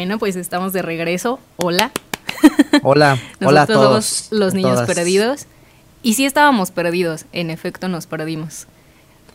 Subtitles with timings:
[0.00, 1.38] Bueno, pues estamos de regreso.
[1.58, 1.92] Hola.
[2.82, 4.06] Hola, hola a todos.
[4.06, 4.86] somos los niños todas.
[4.86, 5.44] perdidos.
[6.02, 8.66] Y sí estábamos perdidos, en efecto nos perdimos.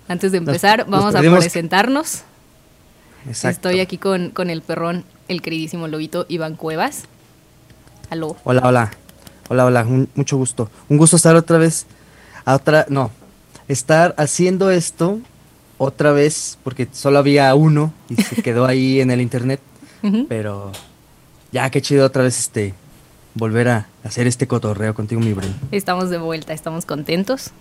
[0.08, 2.24] Antes de empezar, nos vamos a presentarnos.
[3.28, 3.70] Exacto.
[3.70, 7.04] Estoy aquí con, con el perrón, el queridísimo lobito Iván Cuevas.
[8.10, 8.36] Aló.
[8.44, 8.92] Hola, hola.
[9.50, 9.84] Hola, hola.
[9.84, 10.72] un- mucho gusto.
[10.90, 11.86] Un gusto estar otra vez.
[12.44, 12.88] A otra.
[12.90, 13.12] No.
[13.68, 15.20] Estar haciendo esto
[15.78, 16.58] otra vez.
[16.64, 17.94] Porque solo había uno.
[18.10, 19.60] Y se quedó ahí en el internet.
[20.28, 20.72] Pero.
[21.52, 22.74] Ya, qué chido otra vez este.
[23.34, 25.54] Volver a hacer este cotorreo contigo, mi Bren.
[25.72, 27.52] Estamos de vuelta, estamos contentos.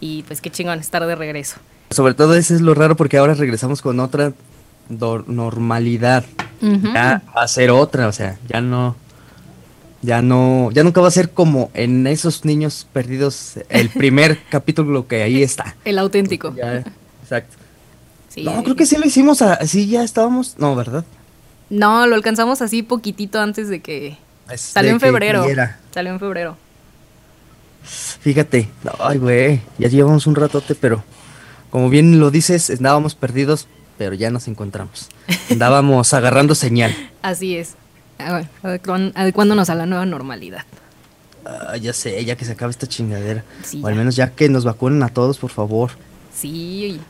[0.00, 1.56] Y pues qué chingón estar de regreso.
[1.90, 4.32] Sobre todo eso es lo raro porque ahora regresamos con otra
[4.88, 6.24] normalidad.
[6.60, 8.96] Ya va a ser otra, o sea, ya no.
[10.02, 15.08] Ya no, ya nunca va a ser como en esos niños perdidos, el primer capítulo
[15.08, 15.74] que ahí está.
[15.84, 16.54] El auténtico.
[16.54, 16.84] Ya,
[17.22, 17.56] exacto.
[18.28, 18.44] Sí.
[18.44, 20.56] No, creo que sí lo hicimos así, ya estábamos.
[20.58, 21.04] No, ¿verdad?
[21.70, 24.16] No, lo alcanzamos así poquitito antes de que...
[24.50, 25.44] Es Salió en febrero.
[25.92, 26.56] Salió en febrero.
[27.82, 31.04] Fíjate, ay, güey, ya llevamos un ratote, pero
[31.70, 33.66] como bien lo dices, andábamos perdidos,
[33.98, 35.08] pero ya nos encontramos.
[35.50, 36.94] Andábamos agarrando señal.
[37.22, 37.74] Así es.
[38.18, 40.64] Adecuándonos a la nueva normalidad.
[41.44, 43.44] Ah, ya sé, ya que se acabe esta chingadera.
[43.62, 45.92] Sí, o al menos ya que nos vacunen a todos, por favor.
[46.34, 47.00] Sí,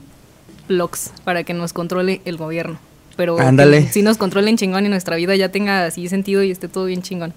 [0.69, 2.79] blogs para que nos controle el gobierno.
[3.17, 3.86] Pero Ándale.
[3.86, 6.84] que sí nos controlen chingón y nuestra vida ya tenga así sentido y esté todo
[6.84, 7.32] bien chingón.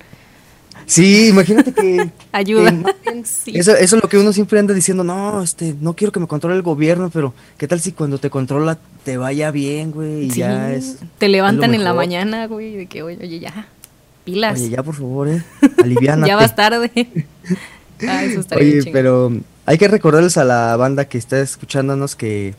[0.85, 2.09] Sí, imagínate que...
[2.31, 2.71] Ayuda.
[3.03, 3.51] que- Sí.
[3.57, 6.27] Eso, eso es lo que uno siempre anda diciendo, no, este, no quiero que me
[6.27, 10.25] controle el gobierno, pero ¿qué tal si cuando te controla te vaya bien, güey?
[10.25, 10.97] Y Sí, ya es...
[11.17, 13.67] Te levantan en la mañana, güey, de que, oye, oye, ya,
[14.23, 14.59] pilas.
[14.59, 15.43] Oye, ya por favor, eh,
[15.83, 16.27] aliviánate.
[16.29, 16.91] ya vas tarde.
[18.07, 18.93] ah, eso estaría bien Oye, chingón.
[18.93, 19.31] pero
[19.65, 22.53] hay que recordarles a la banda que está escuchándonos que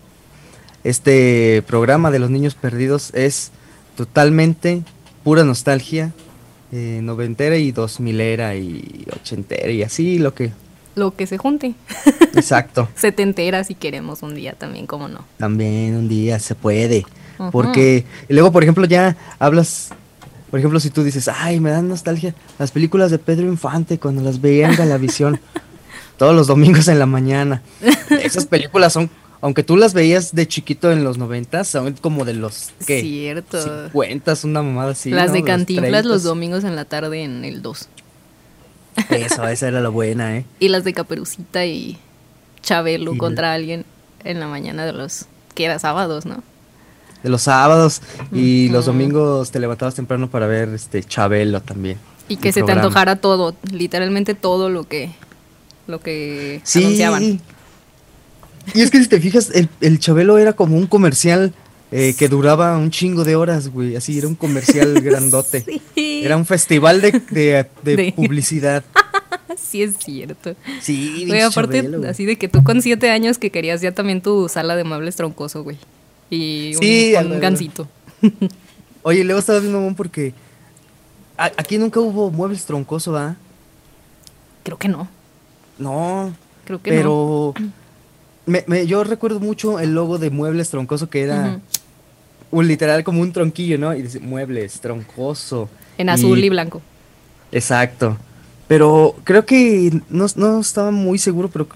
[0.85, 3.51] este programa de los niños perdidos es
[3.97, 4.83] totalmente
[5.25, 6.13] pura nostalgia,
[6.73, 10.53] eh, noventera y dos milera y ochentera y así lo que...
[10.95, 11.75] Lo que se junte.
[12.35, 12.89] Exacto.
[12.97, 15.25] Setentera si queremos un día también, cómo no.
[15.39, 17.05] También un día se puede.
[17.53, 19.91] Porque y luego, por ejemplo, ya hablas,
[20.51, 24.21] por ejemplo, si tú dices, ay, me dan nostalgia las películas de Pedro Infante cuando
[24.21, 25.41] las veía en Galavisión
[26.19, 27.63] todos los domingos en la mañana.
[28.23, 29.09] Esas películas son,
[29.41, 33.01] aunque tú las veías de chiquito en los noventas, son como de los, ¿qué?
[33.01, 33.61] Cierto.
[33.87, 35.11] 50, una mamada así.
[35.11, 35.35] Las ¿no?
[35.35, 36.25] de Cantinflas los 30s.
[36.25, 37.89] domingos en la tarde en el 2.
[39.11, 40.45] Eso, esa era la buena, ¿eh?
[40.59, 41.97] Y las de Caperucita y
[42.63, 43.85] Chabelo contra alguien
[44.25, 45.27] en la mañana de los...
[45.55, 46.43] que era sábados, ¿no?
[47.23, 48.03] De los sábados
[48.33, 51.99] y los domingos te levantabas temprano para ver este Chabelo también.
[52.29, 55.11] Y que se te antojara todo, literalmente todo lo que...
[55.87, 56.83] lo que Sí.
[56.85, 57.41] anunciaban.
[58.75, 61.53] Y es que si te fijas, el, el Chabelo era como un comercial
[61.93, 63.97] eh, que duraba un chingo de horas, güey.
[63.97, 65.65] Así, era un comercial grandote.
[65.95, 66.23] Sí.
[66.25, 68.85] Era un festival de, de- de De- publicidad.
[69.57, 70.55] Sí, es cierto.
[70.81, 72.11] Sí, Güey, aparte, Chabelo, güey.
[72.11, 75.15] así de que tú con siete años que querías ya también tu sala de muebles
[75.17, 75.77] troncoso, güey.
[76.29, 77.89] Y un, Sí, con un gancito.
[79.03, 80.35] Oye, luego estaba viendo mamón porque
[81.37, 83.37] a- aquí nunca hubo muebles troncoso, ¿va?
[84.65, 85.09] Creo que no.
[85.79, 86.33] No,
[86.65, 87.55] Creo que no.
[88.51, 91.61] Me- me- yo recuerdo mucho el logo de muebles troncoso que era
[92.51, 93.95] un literal como un tronquillo, ¿no?
[93.95, 95.69] Y dice muebles troncoso.
[95.99, 96.83] En azul y blanco.
[97.53, 98.17] Exacto.
[98.69, 101.67] Pero creo que no, no estaba muy seguro, pero...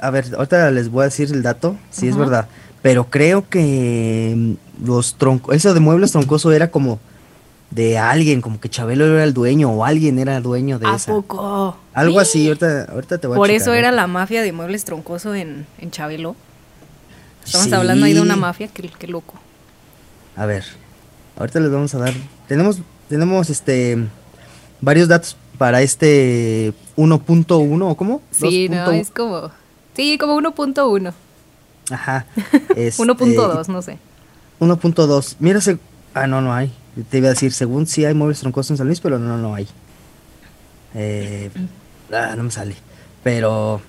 [0.00, 2.46] A ver, ahorita les voy a decir el dato, si es verdad.
[2.82, 5.54] Pero creo que mm, los troncos...
[5.56, 6.98] Eso de muebles troncoso era como
[7.74, 11.12] de alguien, como que Chabelo era el dueño o alguien era dueño de ¿A esa.
[11.12, 11.76] poco?
[11.92, 13.78] Algo así, ahorita, ahorita te voy a Por eso ¿eh?
[13.80, 16.36] era la mafia de muebles troncoso en, en Chabelo.
[17.44, 17.74] Estamos Sí.
[17.74, 19.34] hablando ahí de una mafia, qué, qué loco.
[20.36, 20.64] A ver,
[21.36, 22.14] ahorita les vamos a dar.
[22.46, 22.78] Tenemos,
[23.08, 23.98] tenemos este
[24.80, 28.22] varios datos para este 1.1 o cómo?
[28.30, 28.92] Sí, no, 2.1.
[29.00, 29.50] es como...
[29.96, 31.12] Sí, como 1.1.
[31.90, 32.26] Ajá.
[32.76, 33.98] este, 1.2, no sé.
[34.60, 35.36] 1.2.
[35.40, 35.60] Mira.
[36.14, 36.72] Ah, no, no hay.
[37.10, 39.54] Te iba a decir, según sí hay muebles troncosos en San Luis, pero no, no
[39.54, 39.68] hay.
[40.94, 41.50] Eh,
[42.12, 42.76] ah, no me sale.
[43.22, 43.80] Pero,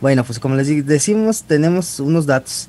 [0.00, 2.68] bueno, pues como les decimos, tenemos unos datos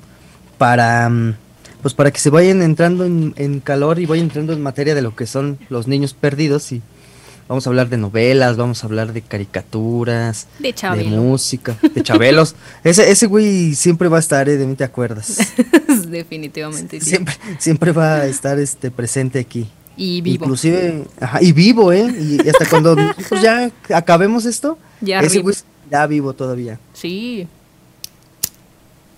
[0.58, 1.36] para, mm,
[1.82, 5.02] pues para que se vayan entrando en, en calor y vayan entrando en materia de
[5.02, 6.82] lo que son los niños perdidos y
[7.48, 12.54] vamos a hablar de novelas, vamos a hablar de caricaturas, De de música, de chabelos.
[12.84, 14.56] ese, ese güey siempre va a estar, ¿eh?
[14.56, 15.38] de mí te acuerdas.
[16.08, 17.10] Definitivamente sí.
[17.10, 19.68] Siempre, siempre va a estar este presente aquí.
[19.96, 20.44] Y vivo.
[20.44, 22.06] Inclusive, ajá, y vivo, ¿eh?
[22.06, 25.56] Y, hasta cuando nosotros ya acabemos esto, Ya ese güey
[25.90, 26.78] ya vivo todavía.
[26.92, 27.48] Sí.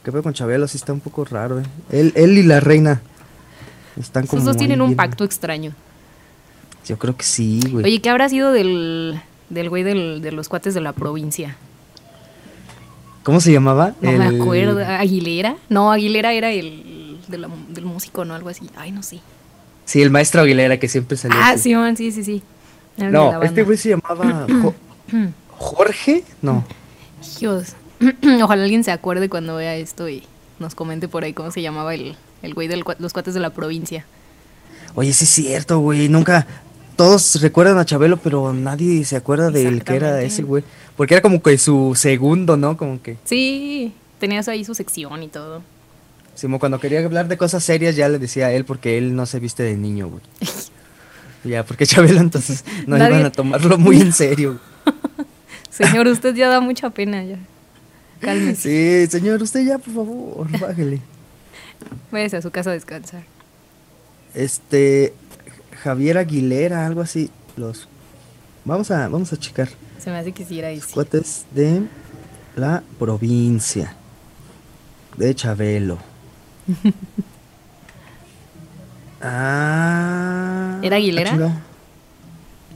[0.04, 0.66] ¿Qué pedo con Chabelo?
[0.68, 1.64] Sí está un poco raro, ¿eh?
[1.90, 3.02] Él, él y la reina.
[3.98, 5.74] Están como Esos dos tienen un bien- pacto extraño.
[6.86, 7.84] Yo creo que sí, güey.
[7.84, 11.56] Oye, ¿qué habrá sido del, del güey del- de los cuates de la provincia?
[13.22, 13.94] ¿Cómo se llamaba?
[14.00, 14.78] No me acuerdo.
[14.84, 15.56] ¿Aguilera?
[15.68, 18.34] No, Aguilera era el de la- del músico, ¿no?
[18.34, 18.68] Algo así.
[18.76, 19.20] Ay, no sé.
[19.84, 21.38] Sí, el maestro Aguilera que siempre salía.
[21.38, 21.64] Ah, así.
[21.64, 22.42] sí, man, sí, sí, sí.
[22.96, 24.74] El No, este güey se llamaba Jo-
[25.58, 26.24] Jorge.
[26.42, 26.64] No.
[27.38, 27.74] Dios.
[28.42, 30.22] Ojalá alguien se acuerde cuando vea esto y
[30.58, 33.50] nos comente por ahí cómo se llamaba el, el güey de los cuates de la
[33.50, 34.06] provincia.
[34.94, 36.08] Oye, sí es cierto, güey.
[36.08, 36.46] Nunca.
[37.00, 40.62] Todos recuerdan a Chabelo, pero nadie se acuerda del que era ese güey.
[40.98, 42.76] Porque era como que su segundo, ¿no?
[42.76, 43.16] Como que.
[43.24, 45.62] Sí, tenías ahí su sección y todo.
[46.34, 49.14] sí, Como cuando quería hablar de cosas serias, ya le decía a él porque él
[49.16, 50.22] no se viste de niño, güey.
[51.44, 54.60] ya, porque Chabelo entonces no Nadie- iban a tomarlo muy en serio.
[55.70, 57.38] Señor, usted ya da mucha pena ya.
[58.20, 59.06] Cálmese.
[59.06, 61.00] Sí, señor, usted ya, por favor, bájele.
[62.12, 63.22] Váyase a su casa a descansar.
[64.34, 65.14] Este.
[65.82, 67.30] Javier Aguilera, algo así.
[67.56, 67.88] Los.
[68.64, 69.68] Vamos a, vamos a checar.
[69.98, 70.92] Se me hace que sí era ese.
[70.92, 71.82] Cuates de
[72.56, 73.94] la provincia
[75.16, 75.98] de Chabelo.
[79.22, 80.78] ah.
[80.82, 81.32] ¿Era Aguilera?
[81.40, 81.60] ah.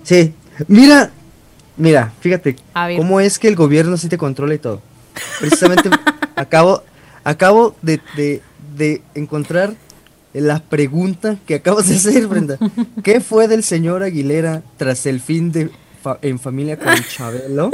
[0.03, 0.35] Sí.
[0.69, 1.11] Mira,
[1.77, 2.57] mira, fíjate
[2.97, 4.81] cómo es que el gobierno sí te controla y todo.
[5.41, 5.91] Precisamente
[6.37, 6.83] acabo,
[7.25, 8.43] acabo de, de,
[8.77, 9.75] de encontrar
[10.35, 12.59] la pregunta que acabas de hacer, Brenda.
[13.05, 15.71] ¿Qué fue del señor Aguilera tras el fin de
[16.03, 17.71] fa- En Familia con Chabelo?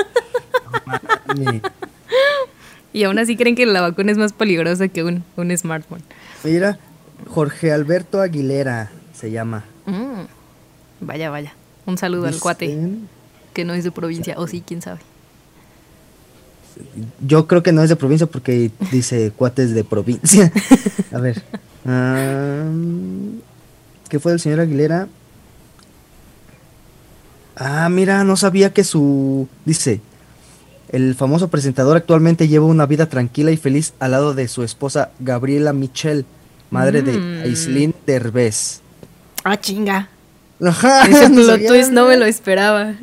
[1.27, 1.61] Mami,
[2.93, 6.03] Y aún así creen que la vacuna es más peligrosa que un, un smartphone.
[6.45, 6.79] Mira,
[7.29, 9.65] Jorge Alberto Aguilera se llama.
[9.87, 10.23] Mm.
[11.01, 11.55] Vaya, vaya.
[11.87, 12.77] Un saludo al cuate
[13.55, 14.35] que no es de provincia.
[14.39, 15.01] O sí, quién sabe.
[17.27, 20.53] Yo creo que no es de provincia porque dice cuates de provincia.
[21.13, 21.43] A ver.
[21.87, 22.65] Ah,
[24.09, 25.09] ¿Qué fue del señor Aguilera?
[27.57, 29.49] Ah, mira, no sabía que su...
[29.65, 30.01] Dice,
[30.91, 35.11] el famoso presentador actualmente lleva una vida tranquila y feliz al lado de su esposa
[35.21, 36.25] Gabriela Michel,
[36.71, 37.05] madre Mm.
[37.05, 38.81] de Aislinn Derbez.
[39.45, 40.09] Ah, chinga.
[40.65, 41.69] Ajá, Ese no plot sabía.
[41.69, 42.95] twist no me lo esperaba.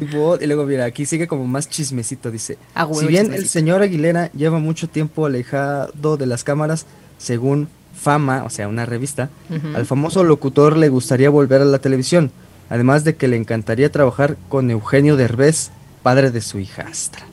[0.00, 2.56] Y luego mira, aquí sigue como más chismecito, dice.
[2.74, 6.86] Ah, si bien el señor Aguilera lleva mucho tiempo alejado de las cámaras,
[7.18, 7.68] según
[8.00, 9.28] Fama, o sea, una revista,
[9.74, 12.30] al famoso locutor le gustaría volver a la televisión,
[12.70, 15.70] además de que le encantaría trabajar con Eugenio Derbez,
[16.02, 17.26] padre de su hijastra.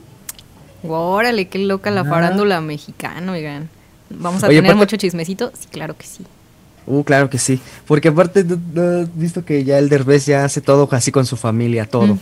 [0.82, 2.04] Órale, qué loca la Ah.
[2.04, 3.68] farándula mexicana, oigan.
[4.10, 5.50] ¿Vamos a Oye, tener aparte- mucho chismecito?
[5.58, 6.24] Sí, claro que sí.
[6.86, 10.44] Uh, claro que sí, porque aparte, ¿no- no has visto que ya el Derbez ya
[10.44, 12.18] hace todo así con su familia, todo.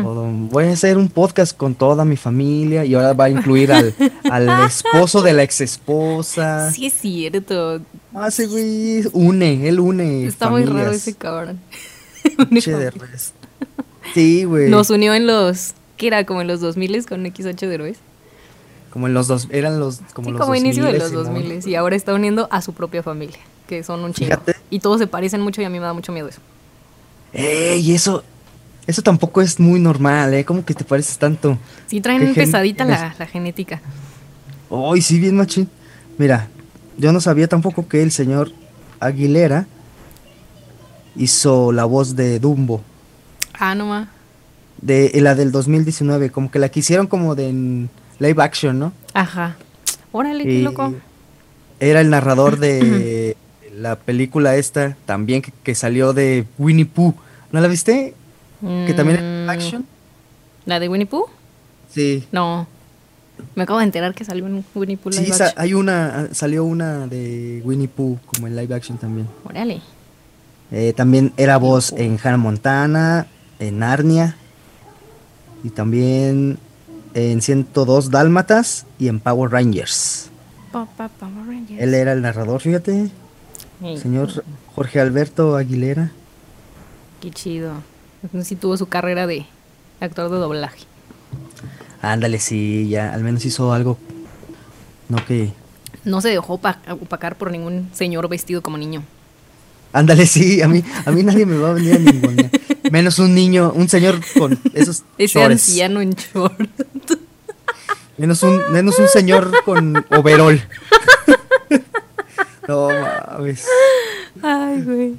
[0.00, 3.92] Voy a hacer un podcast con toda mi familia y ahora va a incluir al,
[4.30, 6.70] al esposo de la ex esposa.
[6.70, 7.80] Sí es cierto.
[8.14, 10.24] Ah, ese güey une, él une.
[10.26, 11.58] Está muy raro ese cabrón.
[12.48, 13.32] Pinche Derbez.
[14.14, 14.70] Sí, güey.
[14.70, 15.74] Nos unió en los...
[15.96, 16.24] ¿Qué era?
[16.24, 17.98] Como en los 2000 con XH Derbez.
[18.92, 21.68] Como en los dos, eran los como sí, los como inicio de los 2000, 2000
[21.68, 23.38] y ahora está uniendo a su propia familia,
[23.68, 24.30] que son un chingo.
[24.30, 24.56] Fíjate.
[24.70, 26.40] Y todos se parecen mucho y a mí me da mucho miedo eso.
[27.32, 28.24] Ey, eso,
[28.86, 30.44] eso tampoco es muy normal, ¿eh?
[30.44, 31.58] ¿Cómo que te pareces tanto?
[31.86, 33.80] Sí, traen pesadita la, la genética.
[34.70, 35.68] Ay, sí, bien machín.
[36.16, 36.48] Mira,
[36.96, 38.50] yo no sabía tampoco que el señor
[38.98, 39.66] Aguilera
[41.16, 42.82] hizo la voz de Dumbo.
[43.58, 44.08] Ah, no ma.
[44.80, 48.92] De la del 2019, como que la quisieron como de en live action, ¿no?
[49.14, 49.56] Aja.
[50.12, 50.94] Órale, qué loco.
[51.80, 53.36] Era el narrador de
[53.80, 57.14] la película esta, también que, que salió de Winnie Pooh.
[57.52, 58.14] ¿No la viste?
[58.60, 59.86] Que también live Mm, action.
[60.66, 61.26] ¿La de Winnie Pooh?
[61.90, 62.24] Sí.
[62.32, 62.66] No.
[63.54, 65.62] Me acabo de enterar que salió en Winnie Pooh Sí, live sa- action.
[65.62, 69.28] hay una, salió una de Winnie Pooh como en live action también.
[69.44, 69.80] Órale.
[70.72, 73.26] Eh, también era voz en Hannah Montana,
[73.60, 74.36] en Narnia
[75.64, 76.58] y también
[77.14, 80.30] en 102 Dálmatas y en Power Rangers.
[80.72, 81.80] Pa, pa, Power Rangers.
[81.80, 83.08] Él era el narrador, fíjate,
[84.00, 84.44] señor
[84.74, 86.10] Jorge Alberto Aguilera.
[87.20, 87.72] Qué chido.
[88.22, 89.46] Entonces sí tuvo su carrera de
[90.00, 90.84] actor de doblaje.
[92.02, 93.98] Ándale, sí, ya al menos hizo algo.
[95.08, 95.52] No que.
[96.04, 99.02] No se dejó opa- opacar por ningún señor vestido como niño.
[99.92, 102.50] Ándale, sí, a mí, a mí nadie me va a venir a ningunear.
[102.92, 106.70] Menos un niño, un señor con esos Ese anciano en short.
[108.16, 110.60] Menos un, menos un señor con overol.
[112.68, 113.66] No mames.
[114.42, 115.16] Ay, güey.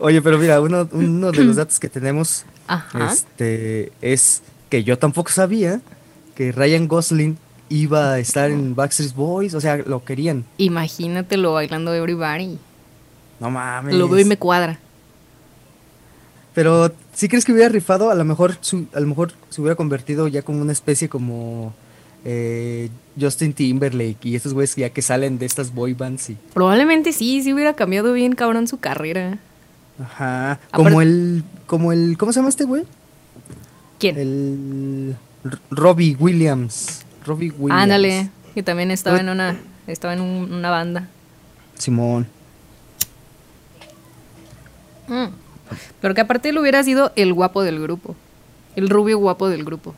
[0.00, 3.12] Oye, pero mira, uno, uno de los datos que tenemos Ajá.
[3.12, 5.80] este, es que yo tampoco sabía
[6.34, 7.38] que Ryan Gosling
[7.68, 10.44] iba a estar en Backstreet Boys, o sea, lo querían.
[10.58, 12.58] Imagínatelo bailando Everybody.
[13.40, 13.94] No mames.
[13.94, 14.78] Lo veo y me cuadra.
[16.54, 18.10] Pero, ¿sí crees que hubiera rifado?
[18.10, 21.74] A lo mejor, su- a lo mejor se hubiera convertido ya como una especie como
[22.28, 22.90] eh,
[23.20, 26.36] Justin Timberlake y estos güeyes ya que salen de estas boy bands y...
[26.52, 29.38] Probablemente sí, sí hubiera cambiado bien cabrón su carrera.
[30.02, 30.58] Ajá.
[30.72, 32.82] Como el, como el, ¿cómo se llama este güey?
[34.00, 34.18] ¿Quién?
[34.18, 35.16] El
[35.70, 37.04] Robbie Williams.
[37.24, 37.82] Robbie Williams.
[37.82, 39.56] Ándale, que también estaba en una,
[39.86, 41.08] estaba en un- una banda.
[41.78, 42.26] Simón.
[45.08, 45.26] Mm.
[46.00, 48.16] Pero que aparte él hubiera sido el guapo del grupo.
[48.74, 49.94] El rubio guapo del grupo.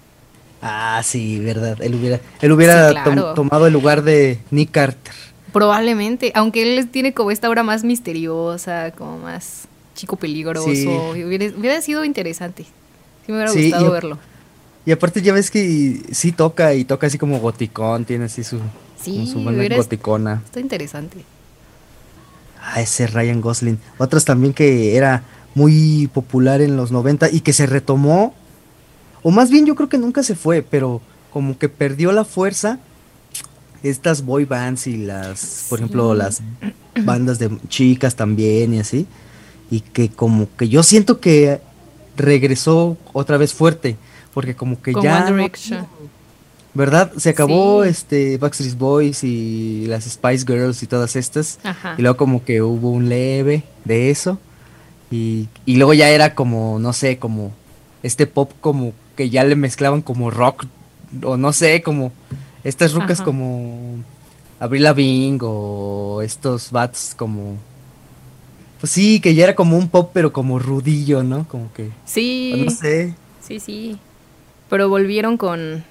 [0.63, 1.77] Ah, sí, verdad.
[1.81, 3.25] Él hubiera, él hubiera Sí, claro.
[3.27, 5.13] tom- tomado el lugar de Nick Carter.
[5.53, 10.69] Probablemente, aunque él tiene como esta aura más misteriosa, como más chico peligroso.
[10.75, 10.87] Sí.
[10.87, 12.65] Hubiera, hubiera sido interesante.
[12.65, 14.19] Sí me hubiera Sí, gustado y- verlo.
[14.87, 18.59] Y aparte ya ves que sí toca y toca así como goticón, tiene así su,
[19.01, 20.43] Sí, su goticona.
[20.45, 21.25] Está interesante.
[22.61, 23.79] Ah, ese Ryan Gosling.
[23.99, 25.23] Otras también que era
[25.55, 28.35] muy popular en los 90 y que se retomó.
[29.29, 31.03] O más bien yo creo que nunca se fue, pero
[31.35, 32.79] como que perdió la fuerza.
[33.83, 36.41] Estas boy bands y las, por ejemplo, las
[37.05, 39.07] bandas de chicas también y así.
[39.71, 41.61] Y que como que yo siento que
[42.17, 43.99] regresó otra vez fuerte.
[44.33, 45.31] Porque como que Con ya...
[46.73, 47.13] ¿Verdad?
[47.19, 47.91] Se acabó Sí.
[47.91, 51.59] este Backstreet Boys y las Spice Girls y todas estas.
[51.65, 51.97] Ajá.
[51.99, 54.39] Y luego como que hubo un leve de eso.
[55.11, 57.53] Y, y luego ya era como, no sé, como
[58.03, 60.67] este pop como que ya le mezclaban como rock.
[61.25, 62.13] O no sé, como
[62.63, 63.25] estas rucas Ajá.
[63.25, 63.97] como
[64.61, 67.57] Avril Lavigne o estos bats como...
[68.79, 71.49] Pues sí, que ya era como un pop pero como rudillo, ¿no?
[71.49, 71.91] Como que...
[72.05, 73.13] Sí, No sé.
[73.41, 73.99] sí, sí.
[74.71, 75.83] Pero volvieron con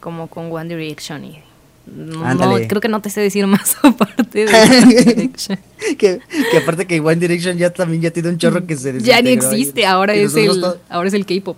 [0.00, 1.38] como con One Direction y
[1.86, 5.58] no, creo que no te sé decir más aparte de One Direction.
[5.96, 9.22] que, que aparte que One Direction ya también ya tiene un chorro que se ya
[9.22, 11.56] ni existe, ahora es el ahora es el K-pop.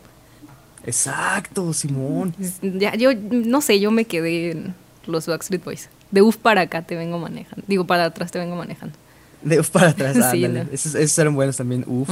[0.86, 2.34] Exacto, Simón.
[2.62, 4.74] Ya yo no sé, yo me quedé en
[5.06, 5.88] los Backstreet Boys.
[6.10, 7.64] De uf para acá te vengo manejando.
[7.68, 8.96] Digo, para atrás te vengo manejando.
[9.42, 10.64] De uf para atrás, Sí, ándale.
[10.64, 10.70] no.
[10.72, 12.08] esos, esos eran buenos también, uf.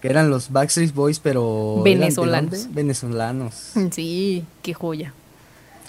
[0.00, 1.76] Que eran los Backstreet Boys, pero...
[1.76, 2.68] ¿eran de Venezolanos.
[2.74, 3.72] Venezolanos.
[3.92, 5.14] Sí, qué joya.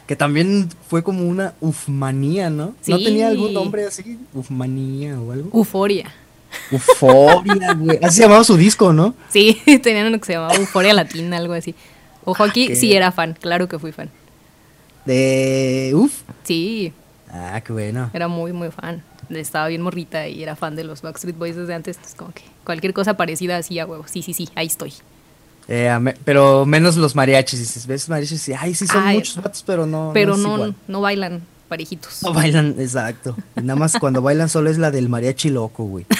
[0.07, 2.75] Que también fue como una ufmanía, ¿no?
[2.87, 3.03] ¿No Sí.
[3.03, 4.19] tenía algún nombre así?
[4.33, 5.49] Ufmanía o algo.
[5.53, 6.13] Euforia.
[6.71, 7.99] Uforia, güey.
[8.03, 9.13] Así se llamaba su disco, ¿no?
[9.29, 11.75] Sí, tenían uno que se llamaba Euforia Latina, algo así.
[12.23, 14.09] Ojo aquí, qué- sí era fan, claro que fui fan.
[15.05, 15.91] De...
[15.95, 16.21] Uf.
[16.43, 16.93] Sí,
[17.31, 18.09] Ah, qué bueno.
[18.13, 19.03] era muy, muy fan.
[19.29, 21.99] Estaba bien morrita y era fan de los Backstreet Boys desde antes.
[22.05, 24.05] Es como que cualquier cosa parecida así a huevo.
[24.07, 24.93] Sí, sí, sí, ahí estoy.
[25.67, 27.59] Eh, me- pero menos los mariachis.
[27.59, 30.11] Dices, ves mariachis ay, sí son Ay, muchos vatos, pero no.
[30.13, 30.75] Pero no, igual.
[30.87, 32.21] no, bailan parejitos.
[32.23, 33.35] No bailan, exacto.
[33.57, 36.05] Y nada más cuando bailan solo es la del mariachi loco, güey.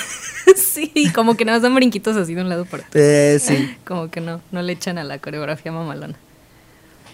[0.76, 3.00] sí, como que nada más dan brinquitos así de un lado para otro.
[3.02, 3.76] Eh, sí.
[3.86, 6.16] Como que no, no le echan a la coreografía mamalona.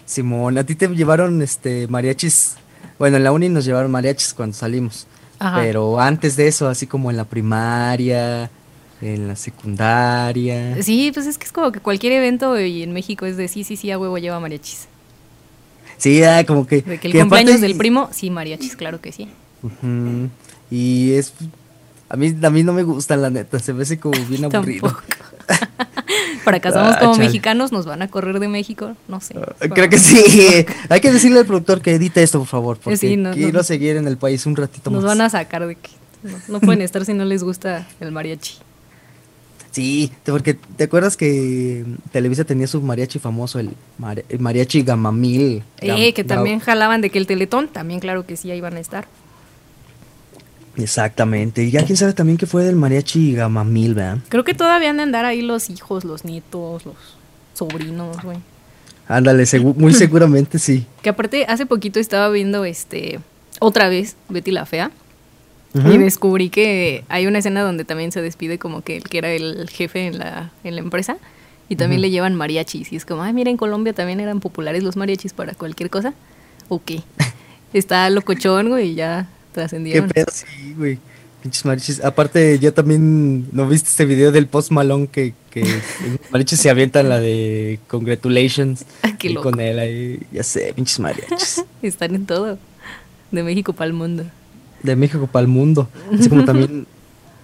[0.04, 2.56] Simón, a ti te llevaron este mariachis.
[2.98, 5.06] Bueno, en la uni nos llevaron mariachis cuando salimos.
[5.38, 5.60] Ajá.
[5.60, 8.50] Pero antes de eso, así como en la primaria,
[9.00, 10.82] en la secundaria.
[10.82, 13.64] Sí, pues es que es como que cualquier evento y en México es de sí,
[13.64, 14.86] sí, sí, a huevo lleva mariachis.
[15.98, 16.82] Sí, ah, como que.
[16.82, 19.28] De que el que aparte- cumpleaños del primo, sí, mariachis, claro que sí.
[19.62, 20.28] Ujú.
[20.70, 21.32] Y es.
[22.12, 23.58] A mí, a mí no me gusta, la neta.
[23.58, 24.94] Se me hace como bien aburrido.
[26.44, 27.26] Para acá somos Ah, como chale.
[27.26, 29.34] mexicanos, nos van a correr de México, no sé.
[29.74, 30.66] Creo que sí.
[30.88, 32.78] Hay que decirle al productor que edite esto, por favor.
[32.78, 33.62] Porque Sí, no, quiero no.
[33.64, 35.16] seguir en el país un ratito Nos más.
[35.16, 35.90] van a sacar de que
[36.22, 38.54] no, no pueden estar si no les gusta el mariachi.
[39.70, 45.62] Sí, porque te acuerdas que Televisa tenía su mariachi famoso, el, mari- el mariachi Gamamil.
[45.80, 48.76] Gam- Eh, que también jalaban de que el teletón, también claro que sí, ahí van
[48.76, 49.06] a estar.
[50.76, 51.62] Exactamente.
[51.64, 54.18] Y ya quién sabe también que fue del mariachi Gamamil, ¿verdad?
[54.28, 56.94] Creo que todavía han de andar ahí los hijos, los nietos, los
[57.54, 58.38] sobrinos, güey.
[59.08, 60.86] Ándale, segu- muy seguramente sí.
[61.02, 63.20] Que aparte, hace poquito estaba viendo este
[63.60, 64.90] otra vez Betty la Fea.
[65.74, 69.30] Y descubrí que hay una escena donde también se despide como que el que era
[69.32, 71.16] el jefe en la, en la empresa.
[71.70, 72.92] Y también le llevan mariachis.
[72.92, 76.12] Y es como, ay, mira, en Colombia también eran populares los mariachis para cualquier cosa.
[76.68, 76.90] Ok.
[77.72, 80.08] Está locochón, güey, y ya Qué trascendieron.
[80.08, 80.98] pedo, sí, güey.
[81.42, 82.04] Pinches mariachis.
[82.04, 86.70] Aparte, ya también, ¿no viste este video del Post Malone que, que los mariachis se
[86.70, 88.84] avientan la de Congratulations?
[89.02, 91.64] Ah, qué y con él ahí, ya sé, pinches mariachis.
[91.82, 92.58] Están en todo.
[93.32, 94.24] De México para el mundo.
[94.82, 95.88] de México para el mundo.
[96.16, 96.86] Así como también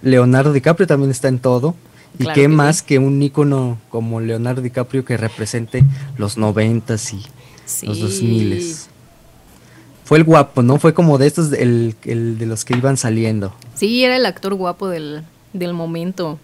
[0.01, 1.75] Leonardo DiCaprio también está en todo.
[2.17, 2.83] Y Claro qué que más sí.
[2.87, 5.83] que un ícono como Leonardo DiCaprio que represente
[6.17, 7.21] los noventas y
[7.65, 7.85] Sí.
[7.85, 8.88] los dos miles.
[10.09, 10.79] Fue el guapo, ¿no?
[10.79, 13.53] Fue como de estos, el, el de los que iban saliendo.
[13.75, 15.23] Sí, era el actor guapo del,
[15.53, 16.39] del momento.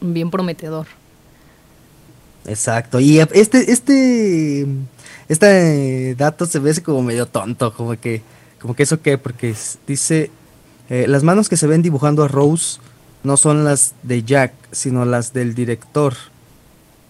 [0.00, 0.86] Bien prometedor.
[2.46, 3.00] Exacto.
[3.00, 4.66] Y este, este,
[5.28, 8.22] este dato se ve como medio tonto, como que,
[8.62, 9.54] como que eso qué, porque
[9.86, 10.30] dice,
[10.88, 12.80] eh, las manos que se ven dibujando a Rose
[13.24, 16.14] no son las de Jack, sino las del director,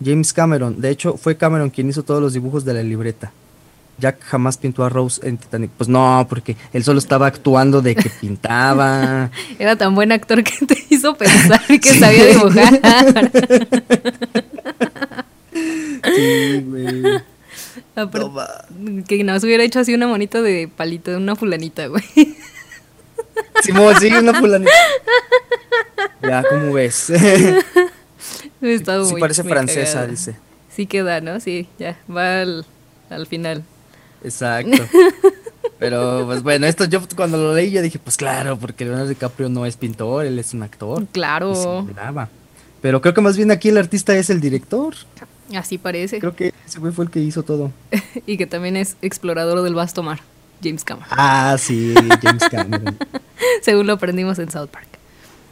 [0.05, 0.81] James Cameron.
[0.81, 3.31] De hecho, fue Cameron quien hizo todos los dibujos de la libreta.
[3.99, 5.71] Jack jamás pintó a Rose en Titanic.
[5.77, 9.31] Pues no, porque él solo estaba actuando de que pintaba.
[9.59, 12.81] Era tan buen actor que te hizo pensar que sabía dibujar.
[16.05, 17.03] sí, güey.
[19.07, 22.05] que nos hubiera hecho así una monita de palito de una fulanita, güey.
[23.63, 24.71] Simón, sí, una fulanita.
[26.23, 27.13] Ya, ¿cómo ves?
[28.61, 28.79] sí,
[29.19, 30.37] parece francesa, dice.
[30.71, 31.41] Sí queda, ¿no?
[31.41, 32.65] Sí, ya, va al,
[33.11, 33.65] al final.
[34.23, 34.85] Exacto.
[35.79, 39.49] Pero pues bueno, esto yo cuando lo leí yo dije, pues claro, porque Leonardo DiCaprio
[39.49, 41.07] no es pintor, él es un actor.
[41.13, 41.87] Claro.
[42.81, 44.95] Pero creo que más bien aquí el artista es el director.
[45.55, 46.19] Así parece.
[46.19, 47.73] Creo que ese güey fue el que hizo todo.
[48.27, 50.21] y que también es explorador del vasto mar,
[50.63, 51.09] James Cameron.
[51.11, 52.99] Ah, sí, James Cameron.
[53.63, 54.89] Según lo aprendimos en South Park.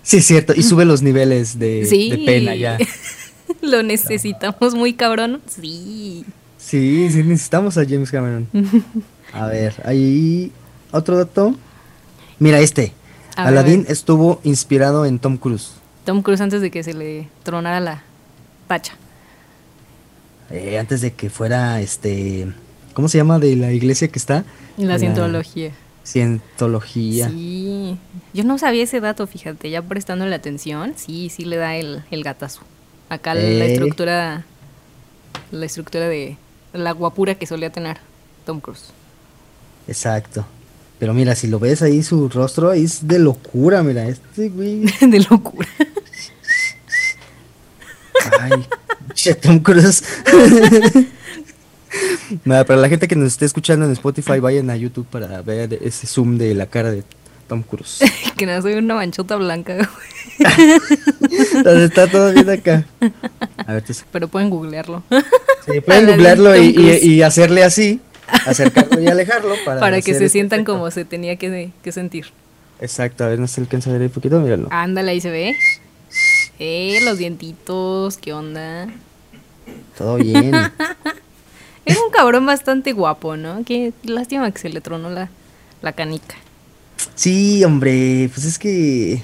[0.02, 0.54] Sí, es cierto.
[0.56, 2.78] Y sube los niveles de, de pena ya.
[3.60, 5.40] lo necesitamos muy cabrón.
[5.48, 6.24] Sí.
[6.66, 8.48] Sí, sí necesitamos a James Cameron.
[9.32, 10.50] A ver, hay
[10.90, 11.54] otro dato.
[12.40, 12.92] Mira este.
[13.36, 15.74] Aladdin estuvo inspirado en Tom Cruise.
[16.04, 18.02] Tom Cruise antes de que se le tronara la
[18.66, 18.94] pacha.
[20.50, 22.48] Eh, antes de que fuera este.
[22.94, 24.44] ¿Cómo se llama de la iglesia que está?
[24.76, 25.70] La cientología.
[26.04, 27.28] Cientología.
[27.28, 27.96] Sí.
[28.34, 29.70] Yo no sabía ese dato, fíjate.
[29.70, 32.62] Ya prestando la atención, sí, sí le da el, gatazo.
[33.08, 33.72] Acá la eh.
[33.72, 34.44] estructura.
[35.52, 36.36] La estructura de
[36.76, 37.98] la guapura que solía tener
[38.44, 38.92] Tom Cruise.
[39.88, 40.44] Exacto.
[40.98, 44.84] Pero mira, si lo ves ahí, su rostro es de locura, mira, este güey.
[45.00, 45.68] de locura.
[48.40, 48.66] Ay,
[49.14, 50.02] che, Tom Cruise.
[52.44, 55.78] Nada, para la gente que nos esté escuchando en Spotify, vayan a YouTube para ver
[55.82, 57.04] ese zoom de la cara de
[57.48, 58.00] Tom Cruise.
[58.36, 60.80] que nada, soy una manchota blanca, güey.
[61.84, 62.84] está todo bien acá.
[63.66, 65.02] A ver, Pero pueden googlearlo.
[65.64, 66.70] Sí, pueden googlearlo y,
[67.02, 68.00] y, hacerle así,
[68.46, 72.26] acercarlo y alejarlo para, para que se sientan como se tenía que, que, sentir.
[72.80, 74.68] Exacto, a ver, no se alcanza a ver ahí poquito, míralo.
[74.70, 75.56] Ándale, ahí se ve.
[76.58, 78.88] Eh, los dientitos, ¿qué onda?
[79.96, 80.52] Todo bien.
[81.84, 83.64] es un cabrón bastante guapo, ¿no?
[83.64, 85.30] Qué lástima que se le tronó la,
[85.82, 86.36] la canica.
[87.14, 89.22] Sí, hombre, pues es que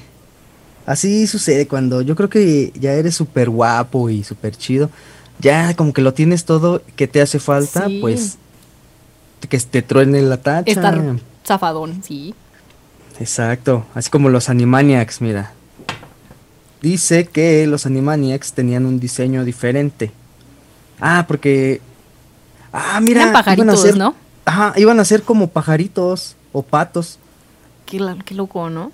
[0.87, 4.90] así sucede cuando yo creo que ya eres súper guapo y súper chido.
[5.38, 8.38] Ya como que lo tienes todo que te hace falta, pues
[9.49, 10.71] que te truene la tacha.
[10.71, 11.01] Estar
[11.45, 12.35] zafadón, sí.
[13.18, 15.53] Exacto, así como los Animaniacs, mira.
[16.81, 20.11] Dice que los Animaniacs tenían un diseño diferente.
[21.01, 21.81] Ah, porque...
[22.73, 23.23] Ah, mira.
[23.23, 24.14] Eran pajaritos, ¿no?
[24.45, 27.18] Ajá, iban a ser como pajaritos o patos.
[27.87, 27.99] Qué,
[28.35, 28.92] loco, ¿no?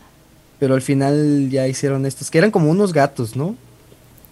[0.59, 3.55] Pero al final ya hicieron estos, que eran como unos gatos, ¿no?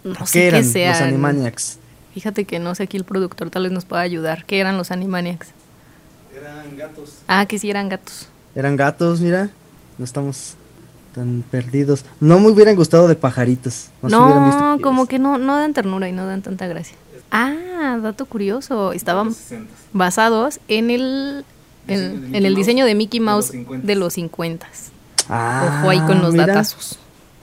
[0.03, 1.79] No sé eran qué los Animaniacs?
[2.15, 4.45] Fíjate que no sé, aquí el productor tal vez nos pueda ayudar.
[4.45, 5.49] ¿Qué eran los Animaniacs?
[6.35, 7.19] Eran gatos.
[7.29, 8.29] Ah, que sí eran gatos.
[8.55, 9.51] Eran gatos, mira.
[9.99, 10.55] No estamos
[11.15, 12.05] tan perdidos.
[12.21, 13.89] No me hubieran gustado de pajaritos.
[14.03, 16.97] No, como que no, no dan ternura y no dan tanta gracia.
[17.31, 18.93] Ah, dato curioso.
[18.93, 19.35] Estaban
[19.93, 21.45] basados en el
[21.89, 24.67] en, el diseño de Mickey Mouse de los 50.
[25.29, 26.99] Ah, Ojo ahí con los datazos.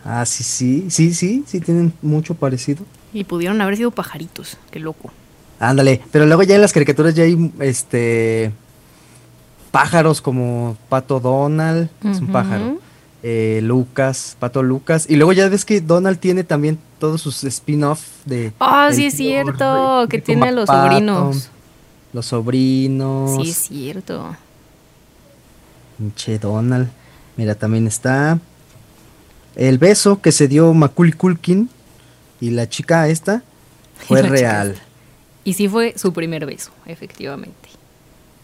[0.06, 2.86] Ah, sí, sí, sí, sí, sí, tienen mucho parecido.
[3.13, 5.12] Y pudieron haber sido pajaritos, qué loco.
[5.60, 8.51] Ándale, pero luego ya en las caricaturas ya hay este
[9.71, 12.77] pájaros como Pato Donald, es un pájaro.
[13.23, 15.06] Eh, Lucas, Pato Lucas.
[15.10, 18.51] Y luego ya ves que Donald tiene también todos sus spin-off de...
[18.60, 21.49] Oh, sí es cierto, que tiene a los sobrinos.
[22.13, 23.41] Los sobrinos.
[23.43, 24.36] Sí, es cierto.
[25.97, 26.89] Pinche Donald.
[27.36, 28.39] Mira, también está
[29.56, 31.69] el beso que se dio Macaulay Culkin
[32.39, 33.43] y la chica esta
[34.08, 34.76] fue real.
[35.43, 37.69] Y sí fue su primer beso, efectivamente.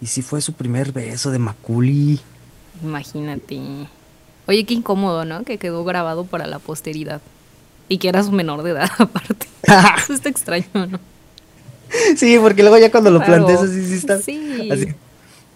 [0.01, 2.19] Y sí fue su primer beso de Macaulay.
[2.83, 3.59] Imagínate.
[4.47, 5.43] Oye, qué incómodo, ¿no?
[5.43, 7.21] Que quedó grabado para la posteridad.
[7.87, 9.47] Y que era su menor de edad aparte.
[9.97, 10.99] Eso está extraño, ¿no?
[12.15, 14.21] sí, porque luego ya cuando lo planteas así, sí está.
[14.21, 14.69] Sí.
[14.71, 14.87] Así,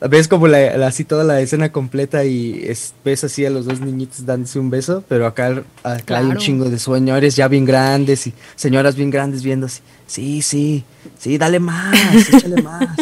[0.10, 2.70] ves como la, así toda la escena completa y
[3.04, 6.66] ves así a los dos niñitos dándose un beso, pero acá, acá hay un chingo
[6.66, 9.82] de señores ya bien grandes y señoras bien grandes viendo así.
[10.08, 10.84] Sí, sí,
[11.18, 11.96] sí, dale más,
[12.34, 12.98] échale más.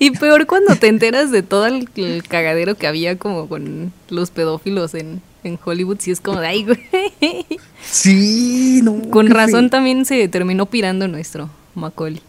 [0.00, 1.88] Y peor cuando te enteras de todo el,
[2.28, 6.64] cagadero que había como con los pedófilos en, en Hollywood, sí es como de ay,
[6.64, 7.46] güey.
[7.84, 9.10] Sí, no.
[9.10, 12.20] Con razón también se terminó pirando nuestro Macaulay.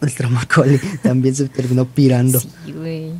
[0.00, 2.38] Nuestro Macaulay también se terminó pirando.
[2.40, 3.12] Sí, güey.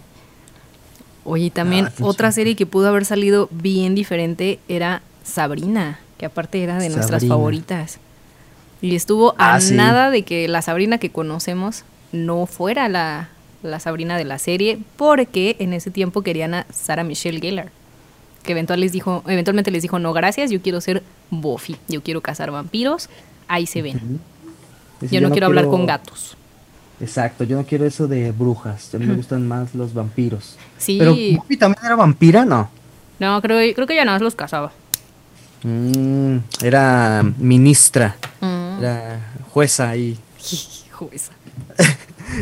[1.25, 6.27] Oye, y también Ah, otra serie que pudo haber salido bien diferente era Sabrina, que
[6.27, 7.99] aparte era de nuestras favoritas.
[8.83, 9.75] Y estuvo a Ah, sí.
[9.75, 13.31] nada de que la Sabrina que conocemos no fuera la,
[13.63, 17.71] la Sabrina de la serie, porque en ese tiempo querían a Sarah Michelle Gellar,
[18.43, 22.21] que eventual les dijo, eventualmente les dijo, no, gracias, yo quiero ser Buffy, yo quiero
[22.21, 23.09] cazar vampiros,
[23.49, 24.21] ahí se ven.
[25.05, 26.37] Dice, Yo no, quiero hablar con gatos.
[27.01, 28.95] Exacto, yo no quiero eso de brujas.
[28.95, 30.57] A mí me gustan más los vampiros.
[30.79, 32.69] Sí, Pero Buffy también era vampira, ¿no?
[33.19, 34.73] no, creo, creo que ya nada más los cazaba.
[35.63, 38.79] Mm, era ministra, Mm.
[38.79, 40.19] era jueza ahí.
[41.13, 41.33] Esa.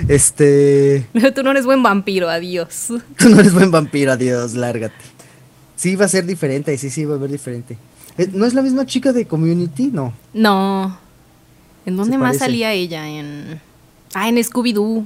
[0.09, 2.87] Este, Tú no eres buen vampiro, adiós.
[3.18, 4.94] tú no eres buen vampiro, adiós, lárgate.
[5.77, 7.77] Sí va a ser diferente, sí, sí va a ver diferente.
[8.16, 9.88] Eh, ¿No es la misma chica de Community?
[9.88, 10.12] No.
[10.33, 10.96] No.
[11.87, 12.45] ¿En dónde más parece.
[12.45, 13.09] salía ella?
[13.09, 13.61] En.
[14.14, 15.05] Ah, en Scooby-Doo.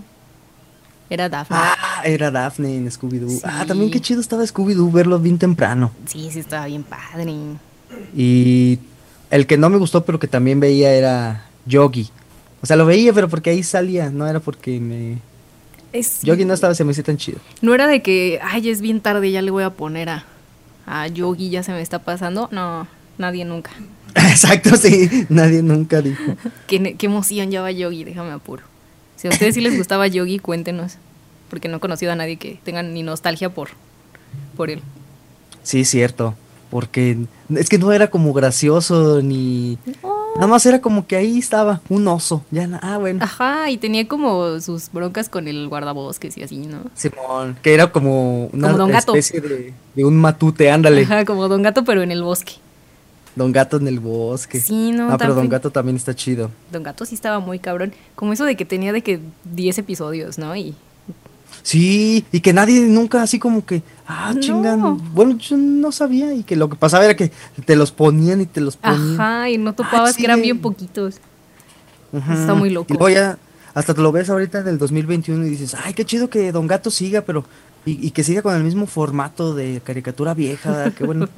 [1.09, 1.57] Era Daphne.
[1.59, 3.29] Ah, era Daphne en Scooby-Doo.
[3.31, 3.41] Sí.
[3.45, 5.93] Ah, también qué chido estaba Scooby-Doo verlo bien temprano.
[6.07, 7.33] Sí, sí, estaba bien padre.
[8.17, 8.79] Y
[9.31, 12.11] el que no me gustó, pero que también veía era Yogi.
[12.63, 15.19] O sea, lo veía, pero porque ahí salía, no era porque me...
[15.93, 17.39] Es- Yogi no estaba, se me hizo tan chido.
[17.63, 20.25] No era de que, ay, es bien tarde, ya le voy a poner a,
[20.87, 22.49] a Yogi, ya se me está pasando.
[22.51, 23.71] No, nadie nunca.
[24.31, 26.37] Exacto, sí, nadie nunca dijo.
[26.67, 28.63] Qué, qué emoción ya va Yogi, déjame apuro.
[29.17, 30.97] Si a ustedes sí les gustaba Yogi, cuéntenos.
[31.51, 33.69] Porque no he conocido a nadie que tenga ni nostalgia por,
[34.57, 34.83] por él.
[35.63, 36.35] Sí, cierto,
[36.71, 37.19] porque
[37.55, 39.79] es que no era como gracioso ni...
[40.37, 42.45] Nada más era como que ahí estaba, un oso.
[42.51, 43.25] Ya, ah, bueno.
[43.25, 46.81] Ajá, y tenía como sus broncas con el guardabosques y así, ¿no?
[46.95, 49.15] Simón, que era como una Como Don Gato.
[49.15, 51.03] especie de, de un matute, ándale.
[51.05, 52.55] Ajá, como Don Gato, pero en el bosque.
[53.37, 54.61] Don Gato en el bosque.
[54.61, 56.51] Sí, no, Ah, pero Don Gato también está chido.
[56.73, 57.93] Don Gato sí estaba muy cabrón.
[58.17, 59.21] Como eso de que tenía de que
[59.55, 60.57] 10 episodios, ¿no?
[60.57, 60.75] Y
[61.63, 64.41] Sí, y que nadie nunca así como que, ah, No.
[64.41, 65.15] chingan.
[65.15, 67.33] Bueno, yo no sabía y que lo que pasaba era que
[67.65, 69.21] te los ponían y te los ponían.
[69.21, 70.21] Ajá, y no topabas sí.
[70.21, 71.17] que eran bien poquitos.
[72.17, 72.35] Ajá.
[72.35, 72.87] está muy loco.
[72.93, 73.39] Y luego ya,
[73.75, 76.67] hasta te lo ves ahorita en el 2021 y dices, ay, qué chido que Don
[76.67, 77.45] Gato siga, pero.
[77.85, 81.29] Y, y que siga con el mismo formato de caricatura vieja, qué bueno.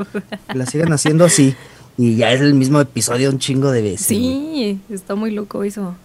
[0.49, 1.55] que la sigan haciendo así.
[1.99, 4.07] Y ya es el mismo episodio un chingo de veces.
[4.07, 5.97] Sí, está muy loco eso.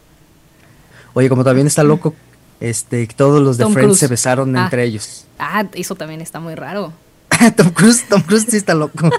[1.13, 2.15] Oye, como también está loco,
[2.59, 3.99] este, todos los de Tom Friends Cruise.
[3.99, 4.63] se besaron Ah.
[4.63, 5.25] entre ellos.
[5.37, 6.91] Ah, eso también está muy raro.
[7.55, 9.09] Tom Cruise, Tom Cruise sí está loco.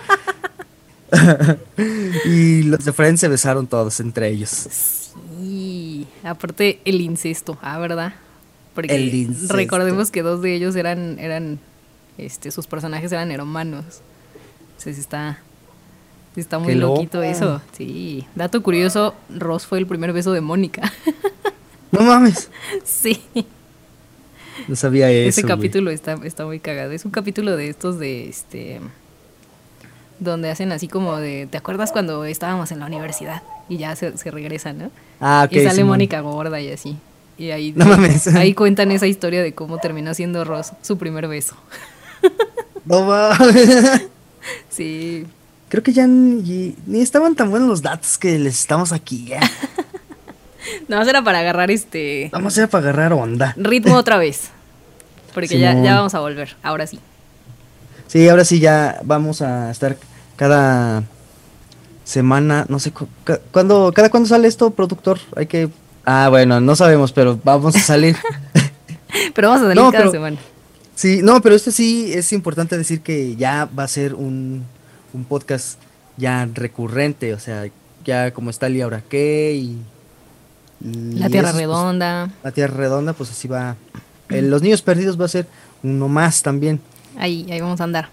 [2.24, 5.12] y los de Friends se besaron todos entre ellos.
[5.40, 8.14] Sí, aparte el incesto, ah, ¿verdad?
[8.74, 9.54] Porque El incesto.
[9.54, 11.60] recordemos que dos de ellos eran, eran,
[12.18, 13.84] este, sus personajes eran hermanos.
[14.70, 15.38] Entonces está,
[16.40, 16.94] está muy Qué loco.
[16.96, 17.60] loquito eso.
[17.76, 20.92] Sí, dato curioso, Ross fue el primer beso de Mónica.
[21.92, 22.50] No mames,
[22.82, 23.22] sí,
[24.66, 25.28] no sabía eso.
[25.28, 26.90] ese capítulo está, está muy cagado.
[26.90, 28.80] Es un capítulo de estos de, este,
[30.18, 33.42] donde hacen así como de, ¿te acuerdas cuando estábamos en la universidad?
[33.68, 34.90] Y ya se, se regresan, ¿no?
[35.20, 35.52] Ah, ok.
[35.56, 35.84] y sale.
[35.84, 36.96] Mónica gorda y así.
[37.38, 38.26] Y ahí, No mames.
[38.34, 41.54] ahí cuentan esa historia de cómo terminó siendo Ross su primer beso.
[42.84, 44.08] No mames.
[44.68, 45.26] Sí.
[45.68, 49.24] Creo que ya ni, ni estaban tan buenos los datos que les estamos aquí.
[49.26, 49.40] Ya.
[50.88, 53.54] Nada más era para agarrar este Vamos a ir para agarrar onda.
[53.56, 54.50] ritmo otra vez.
[55.34, 57.00] Porque ya, vamos a volver, ahora sí.
[58.06, 59.96] Sí, ahora sí ya vamos a estar
[60.36, 61.02] cada
[62.04, 63.08] semana, no sé cu-
[63.50, 65.18] cuándo, cada cuándo sale esto, productor.
[65.36, 65.68] Hay que
[66.06, 68.14] Ah, bueno, no sabemos, pero vamos a salir.
[69.34, 70.36] Pero vamos a salir No, cada pero- semana.
[70.96, 74.64] Sí, no, pero este sí es importante decir que ya va a ser un,
[75.14, 75.78] un podcast
[76.18, 77.66] ya recurrente, o sea,
[78.04, 79.78] ya como está el y ahora qué y,
[80.86, 82.30] y La Tierra pues, Redonda.
[82.42, 83.76] la Tierra Redonda, pues así va.
[84.28, 85.46] Los Niños Perdidos va a ser
[85.82, 86.80] uno más también.
[87.16, 88.08] Ahí, ahí vamos a andar.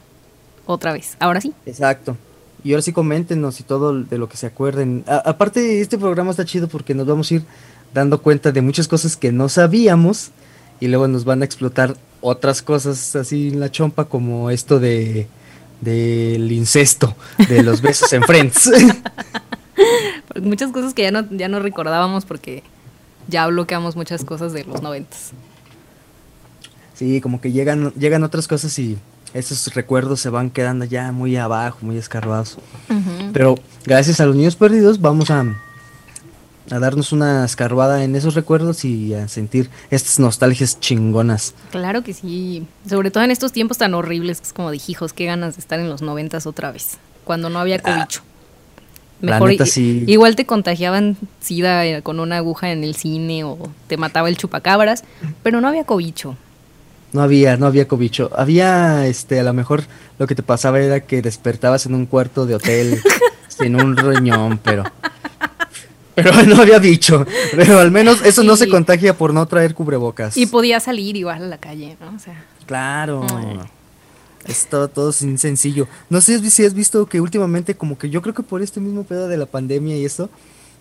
[0.65, 1.15] Otra vez.
[1.19, 1.53] Ahora sí.
[1.65, 2.15] Exacto.
[2.63, 5.03] Y ahora sí coméntenos y todo de lo que se acuerden.
[5.07, 7.43] A- aparte, este programa está chido porque nos vamos a ir
[7.93, 10.29] dando cuenta de muchas cosas que no sabíamos
[10.79, 15.27] y luego nos van a explotar otras cosas así en la chompa como esto de
[15.81, 17.15] del incesto,
[17.49, 18.71] de los besos en Friends.
[20.27, 22.63] Porque Muchas cosas que ya no, ya no recordábamos porque
[23.27, 25.31] ya bloqueamos muchas cosas de los noventas.
[26.93, 28.97] sí, como que llegan llegan otras cosas y
[29.33, 32.57] esos recuerdos se van quedando ya muy abajo, muy escarbados.
[33.33, 35.45] Pero gracias a los niños perdidos vamos a
[36.71, 41.53] a darnos una escarbada en esos recuerdos y a sentir estas nostalgias chingonas.
[41.71, 45.13] Claro que sí, sobre todo en estos tiempos tan horribles, que es como de hijos,
[45.13, 48.21] qué ganas de estar en los noventas otra vez, cuando no había Ah, cobicho.
[49.21, 50.03] la Mejor, neta, sí.
[50.07, 53.57] igual te contagiaban sida eh, con una aguja en el cine o
[53.87, 55.03] te mataba el chupacabras,
[55.43, 56.37] pero no había cobicho.
[57.13, 58.31] No había, no había cobicho.
[58.33, 59.83] Había, este, a lo mejor
[60.17, 63.01] lo que te pasaba era que despertabas en un cuarto de hotel
[63.49, 64.83] sin un riñón, pero...
[66.23, 67.25] Pero no había bicho.
[67.55, 70.37] Pero al menos eso no se contagia por no traer cubrebocas.
[70.37, 72.15] Y podía salir igual a la calle, ¿no?
[72.15, 73.25] O sea, Claro.
[73.35, 73.59] Ay.
[74.45, 75.87] Esto todo sin sencillo.
[76.09, 79.03] No sé si has visto que últimamente, como que yo creo que por este mismo
[79.03, 80.29] pedo de la pandemia y esto,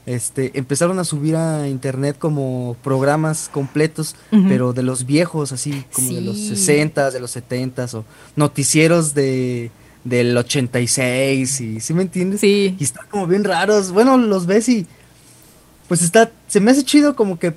[0.07, 4.17] este, empezaron a subir a internet como programas completos,
[4.49, 6.49] pero de los viejos, así como de los Sí.
[6.57, 8.05] 60 de los 70 o
[8.37, 9.71] noticieros de
[10.05, 12.41] del 86 y ¿sí me entiendes?
[12.41, 12.75] sí.
[12.79, 13.93] Y están como bien raros.
[13.93, 14.87] Bueno, los ves y
[15.91, 17.53] pues está, se me hace chido como que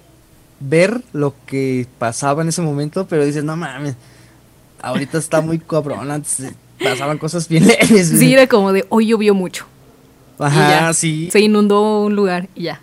[0.59, 3.95] ver lo que pasaba en ese momento, pero dices, no mames,
[4.81, 8.09] ahorita está muy cabrón, antes eh, pasaban cosas bien leves.
[8.09, 8.19] güey".
[8.19, 9.65] Sí, era como de hoy llovió mucho.
[10.39, 10.93] Ajá, ya.
[10.95, 11.29] sí.
[11.31, 12.81] Se inundó un lugar y ya.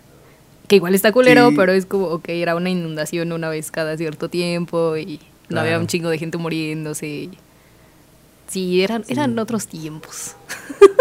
[0.69, 1.57] Que igual está culero, Sí.
[1.57, 5.81] pero es como, ok, era una inundación una vez cada cierto tiempo y no había
[5.81, 7.29] un chingo de gente muriéndose.
[8.47, 10.37] Sí, eran, eran otros tiempos.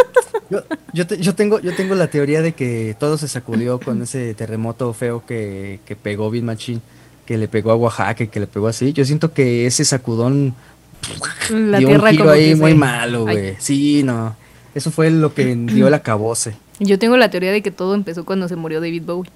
[0.49, 4.01] Yo, yo, te- yo tengo, yo tengo la teoría de que todo se sacudió con
[4.01, 6.81] ese terremoto feo que, que pegó bien machín,
[7.25, 8.91] que le pegó a Oaxaca que le pegó así.
[8.93, 10.55] Yo siento que ese sacudón
[11.51, 13.55] La dio tierra un giro ahí muy malo, güey.
[13.59, 14.35] Sí, no.
[14.73, 16.55] Eso fue lo que dio el acabose.
[16.79, 19.29] Yo tengo la teoría de que todo empezó cuando se murió David Bowie.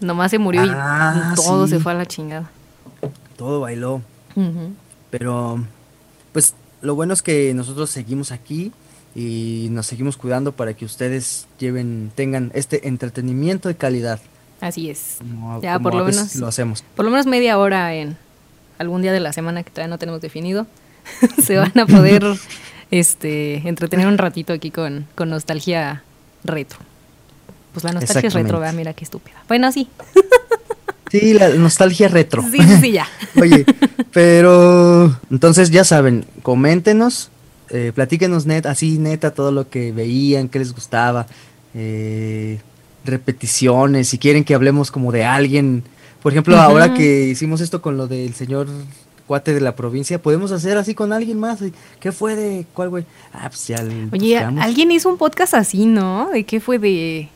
[0.00, 1.74] Nomás se murió Ah, y todo sí.
[1.74, 2.50] se fue a la chingada.
[3.36, 4.00] Todo bailó.
[5.10, 5.62] Pero,
[6.32, 8.72] pues, lo bueno es que nosotros seguimos aquí
[9.14, 14.20] y nos seguimos cuidando para que ustedes lleven, tengan este entretenimiento de calidad.
[14.60, 15.16] Así es.
[15.18, 16.84] Como, Ya, como por lo menos- lo hacemos.
[16.94, 18.16] Por lo menos media hora en
[18.78, 20.66] algún día de la semana que todavía no tenemos definido.
[21.42, 22.24] se van a poder
[22.90, 26.02] este entretener un ratito aquí con, con nostalgia
[26.44, 26.78] retro.
[27.72, 28.58] Pues la nostalgia es retro.
[28.60, 28.74] ¿verdad?
[28.74, 29.36] mira qué estúpida.
[29.48, 29.88] Bueno, sí.
[31.10, 32.44] Sí, la nostalgia retro.
[32.50, 33.08] Sí, sí, ya.
[33.40, 33.64] Oye,
[34.12, 37.30] pero entonces ya saben, coméntenos,
[37.70, 41.26] eh, platíquenos net, así neta todo lo que veían, qué les gustaba,
[41.74, 42.60] eh,
[43.04, 45.84] repeticiones, si quieren que hablemos como de alguien.
[46.22, 48.68] Por ejemplo, ahora que hicimos esto con lo del señor
[49.26, 51.60] cuate de la provincia, podemos hacer así con alguien más.
[52.00, 53.04] ¿Qué fue de cuál güey?
[53.32, 53.80] Ah, pues ya
[54.12, 54.64] Oye, buscamos.
[54.64, 56.30] alguien hizo un podcast así, ¿no?
[56.32, 57.28] ¿De qué fue de...?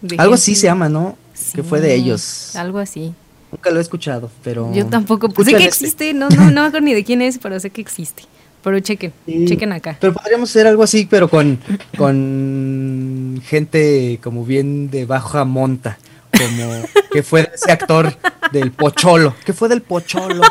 [0.00, 0.34] de Algo gente?
[0.34, 1.18] así se llama, ¿no?
[1.54, 2.54] Que fue de ellos.
[2.54, 3.12] Algo así.
[3.50, 4.72] Nunca lo he escuchado, pero...
[4.72, 5.28] Yo tampoco.
[5.28, 7.70] Pues sé que existe, no, no, no me acuerdo ni de quién es, pero sé
[7.70, 8.22] que existe.
[8.62, 9.44] Pero chequen, Sí.
[9.46, 9.96] chequen acá.
[10.00, 11.58] Pero podríamos hacer algo así, pero con,
[11.96, 15.98] con gente como bien de baja monta.
[16.36, 16.72] Como
[17.12, 18.14] que fue ese actor
[18.52, 19.34] del Pocholo.
[19.44, 20.42] ¿Qué fue del Pocholo?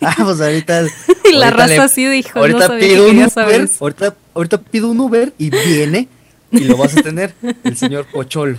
[0.00, 0.84] ah, pues ahorita.
[1.24, 3.30] Y la ahorita raza así dijo, no Ahorita sabía pido que un Uber.
[3.30, 3.68] saber.
[3.80, 6.08] Ahorita, ahorita pido un Uber y viene
[6.50, 8.56] y lo vas a tener, el señor Pocholo.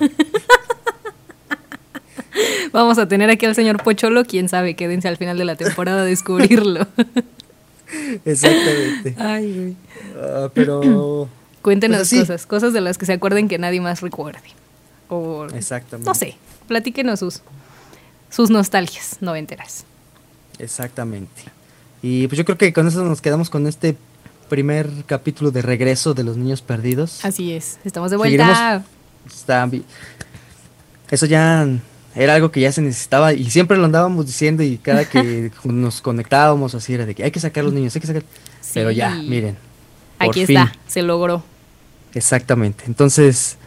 [2.71, 6.01] Vamos a tener aquí al señor Pocholo, quién sabe, quédense al final de la temporada
[6.01, 6.87] a descubrirlo.
[8.25, 9.15] Exactamente.
[9.17, 9.75] Ay, güey.
[10.21, 11.29] Ah, pero.
[11.61, 14.39] Cuéntenos Pues cosas, cosas de las que se acuerden que nadie más recuerde.
[15.09, 16.07] O, Exactamente.
[16.07, 17.41] no sé, platíquenos sus,
[18.29, 19.83] sus nostalgias noventeras.
[20.57, 21.43] Exactamente.
[22.01, 23.97] Y pues yo creo que con eso nos quedamos con este
[24.49, 27.25] primer capítulo de regreso de los niños perdidos.
[27.25, 28.83] Así es, estamos de vuelta.
[29.27, 29.69] Está
[31.11, 31.67] Eso ya
[32.15, 36.01] era algo que ya se necesitaba y siempre lo andábamos diciendo y cada que nos
[36.01, 38.23] conectábamos así era de que hay que sacar a los niños, hay que sacar.
[38.73, 39.57] Pero ya, miren.
[40.17, 40.57] por Aquí fin.
[40.57, 41.43] está, se logró.
[42.13, 42.83] Exactamente.
[42.87, 43.57] Entonces,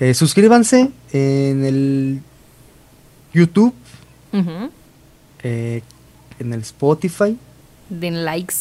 [0.00, 2.20] eh, suscríbanse en el
[3.32, 3.74] YouTube,
[5.42, 5.82] eh,
[6.38, 7.36] en el Spotify.
[7.88, 8.54] Den likes,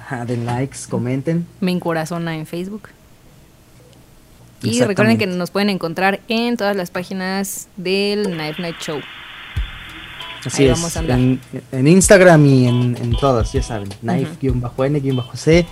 [0.00, 1.46] Ajá, den likes, comenten.
[1.60, 2.88] me encorazona en Facebook.
[4.62, 9.00] Y recuerden que nos pueden encontrar en todas las páginas del Knife Night Show.
[10.44, 10.78] Así Ahí es.
[10.78, 11.18] vamos a andar.
[11.18, 11.40] En,
[11.72, 13.88] en Instagram y en, en todas, ya saben.
[14.00, 15.66] Knife-N-C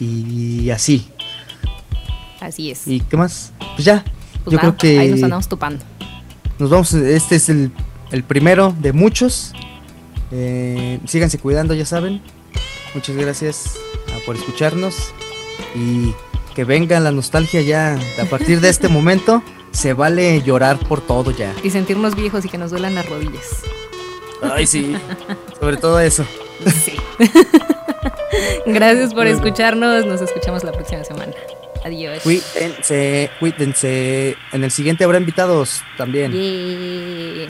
[0.00, 1.08] y así.
[2.40, 2.86] Así es.
[2.88, 3.52] ¿Y qué más?
[3.76, 4.04] Pues ya.
[4.44, 5.84] Pues yo creo que ahí nos andamos topando.
[6.58, 6.92] nos vamos.
[6.94, 7.70] Este es el,
[8.10, 9.52] el primero de muchos.
[10.32, 12.22] Eh, síganse cuidando, ya saben.
[12.94, 13.74] Muchas gracias
[14.08, 15.12] ah, por escucharnos.
[15.76, 16.12] Y
[16.60, 17.98] que venga la nostalgia ya.
[18.20, 21.54] A partir de este momento, se vale llorar por todo ya.
[21.64, 23.62] Y sentirnos viejos y que nos duelan las rodillas.
[24.42, 24.94] Ay, sí.
[25.58, 26.22] Sobre todo eso.
[26.84, 26.96] Sí.
[28.66, 30.04] Gracias por escucharnos.
[30.04, 31.32] Nos escuchamos la próxima semana.
[31.82, 32.22] Adiós.
[32.24, 34.36] Cuídense, cuídense.
[34.52, 36.32] En el siguiente habrá invitados también.
[36.32, 37.48] Yeah.